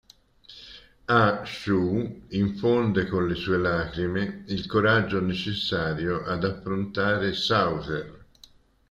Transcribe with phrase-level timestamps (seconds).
[1.09, 8.25] A Shu infonde con le sue lacrime il coraggio necessario ad affrontare Souther.